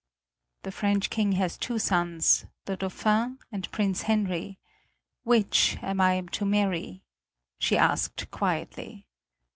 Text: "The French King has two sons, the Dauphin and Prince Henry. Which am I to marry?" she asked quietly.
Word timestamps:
"The 0.63 0.71
French 0.71 1.11
King 1.11 1.33
has 1.33 1.59
two 1.59 1.77
sons, 1.77 2.47
the 2.65 2.75
Dauphin 2.75 3.37
and 3.51 3.69
Prince 3.71 4.01
Henry. 4.01 4.57
Which 5.23 5.77
am 5.83 6.01
I 6.01 6.19
to 6.19 6.43
marry?" 6.43 7.03
she 7.59 7.77
asked 7.77 8.31
quietly. 8.31 9.05